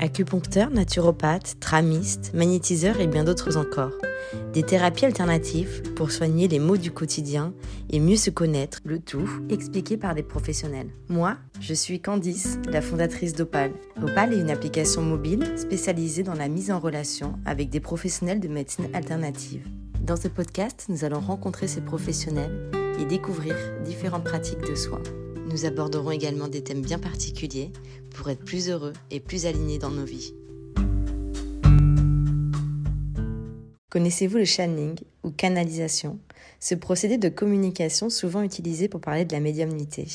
[0.00, 3.92] acupuncteur, naturopathe, tramiste, magnétiseur et bien d'autres encore.
[4.52, 7.52] Des thérapies alternatives pour soigner les maux du quotidien
[7.90, 10.90] et mieux se connaître, le tout expliqué par des professionnels.
[11.08, 13.72] Moi, je suis Candice, la fondatrice d'Opal.
[14.02, 18.48] Opal est une application mobile spécialisée dans la mise en relation avec des professionnels de
[18.48, 19.66] médecine alternative.
[20.00, 23.54] Dans ce podcast, nous allons rencontrer ces professionnels et découvrir
[23.84, 25.02] différentes pratiques de soins.
[25.50, 27.72] Nous aborderons également des thèmes bien particuliers
[28.14, 30.32] pour être plus heureux et plus alignés dans nos vies.
[33.90, 36.20] Connaissez-vous le channeling ou canalisation,
[36.60, 40.06] ce procédé de communication souvent utilisé pour parler de la médiumnité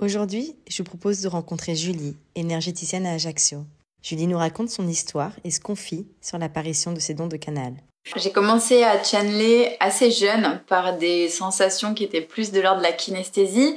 [0.00, 3.64] Aujourd'hui, je vous propose de rencontrer Julie, énergéticienne à Ajaccio.
[4.02, 7.74] Julie nous raconte son histoire et se confie sur l'apparition de ses dons de canal.
[8.16, 12.86] J'ai commencé à channeler assez jeune par des sensations qui étaient plus de l'ordre de
[12.86, 13.76] la kinesthésie.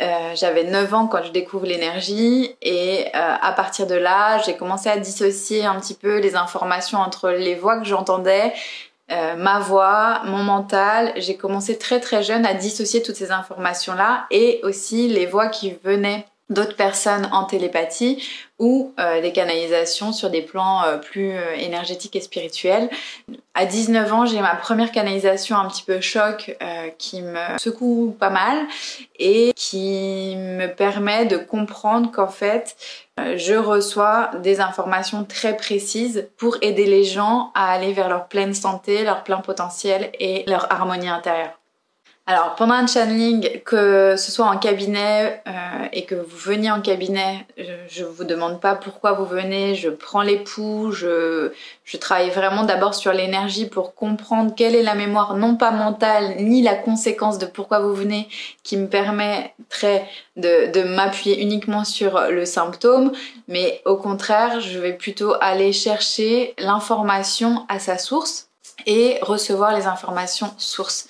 [0.00, 4.56] Euh, j'avais 9 ans quand je découvre l'énergie et euh, à partir de là, j'ai
[4.56, 8.52] commencé à dissocier un petit peu les informations entre les voix que j'entendais,
[9.10, 11.12] euh, ma voix, mon mental.
[11.16, 15.74] J'ai commencé très très jeune à dissocier toutes ces informations-là et aussi les voix qui
[15.82, 18.26] venaient d'autres personnes en télépathie
[18.58, 22.88] ou euh, des canalisations sur des plans euh, plus euh, énergétiques et spirituels.
[23.54, 26.56] À 19 ans, j'ai ma première canalisation un petit peu choc
[26.96, 28.66] qui me secoue pas mal
[29.18, 32.76] et qui me permet de comprendre qu'en fait,
[33.16, 38.54] je reçois des informations très précises pour aider les gens à aller vers leur pleine
[38.54, 41.58] santé, leur plein potentiel et leur harmonie intérieure.
[42.30, 46.82] Alors pendant un channeling, que ce soit en cabinet euh, et que vous veniez en
[46.82, 51.52] cabinet, je, ne vous demande pas pourquoi vous venez, je prends les je,
[51.86, 56.34] je travaille vraiment d'abord sur l'énergie pour comprendre quelle est la mémoire non pas mentale
[56.40, 58.28] ni la conséquence de pourquoi vous venez
[58.62, 63.10] qui me permettrait de, de m'appuyer uniquement sur le symptôme,
[63.48, 68.47] mais au contraire je vais plutôt aller chercher l'information à sa source
[68.86, 71.08] et recevoir les informations sources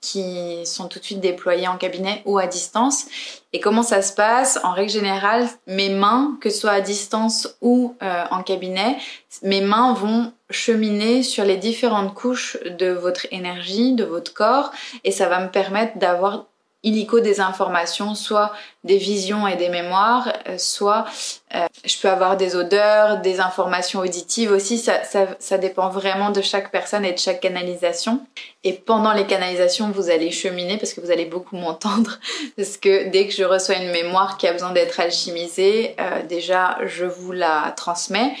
[0.00, 3.06] qui sont tout de suite déployées en cabinet ou à distance.
[3.52, 4.58] Et comment ça se passe?
[4.62, 8.96] En règle générale, mes mains, que ce soit à distance ou euh, en cabinet,
[9.42, 14.70] mes mains vont cheminer sur les différentes couches de votre énergie, de votre corps,
[15.04, 16.46] et ça va me permettre d'avoir
[16.84, 18.52] illico des informations, soit
[18.84, 21.06] des visions et des mémoires, euh, soit
[21.54, 26.30] euh, je peux avoir des odeurs, des informations auditives aussi, ça, ça, ça, dépend vraiment
[26.30, 28.20] de chaque personne et de chaque canalisation.
[28.62, 32.18] Et pendant les canalisations, vous allez cheminer parce que vous allez beaucoup m'entendre,
[32.56, 36.78] parce que dès que je reçois une mémoire qui a besoin d'être alchimisée, euh, déjà
[36.86, 38.34] je vous la transmets.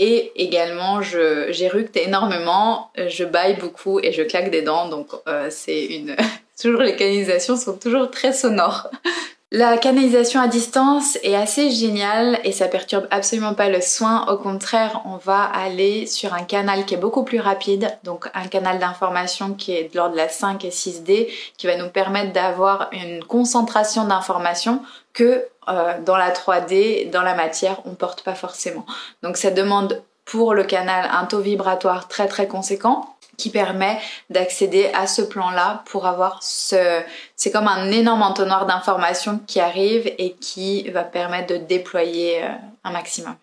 [0.00, 5.10] Et également, j'éructe énormément, je baille beaucoup et je claque des dents, donc
[5.50, 6.16] c'est une
[6.60, 8.88] Toujours les canalisations sont toujours très sonores.
[9.56, 14.26] La canalisation à distance est assez géniale et ça perturbe absolument pas le soin.
[14.26, 18.48] Au contraire, on va aller sur un canal qui est beaucoup plus rapide, donc un
[18.48, 22.32] canal d'information qui est de l'ordre de la 5 et 6D, qui va nous permettre
[22.32, 24.82] d'avoir une concentration d'informations
[25.12, 28.84] que euh, dans la 3D, dans la matière, on porte pas forcément.
[29.22, 33.98] Donc ça demande pour le canal un taux vibratoire très très conséquent qui permet
[34.30, 37.02] d'accéder à ce plan-là pour avoir ce...
[37.36, 42.48] C'est comme un énorme entonnoir d'informations qui arrive et qui va permettre de déployer euh,
[42.84, 43.34] un maximum.